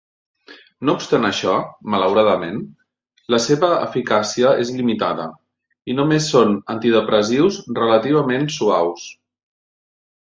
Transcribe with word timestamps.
No 0.89 0.93
obstant 0.99 1.27
això, 1.27 1.51
malauradament, 1.95 2.57
la 3.35 3.39
seva 3.47 3.69
eficàcia 3.83 4.55
és 4.63 4.71
limitada 4.79 5.27
i 5.93 5.99
només 6.01 6.31
són 6.37 6.57
antidepressius 6.77 7.61
relativament 7.83 8.49
suaus. 8.59 9.09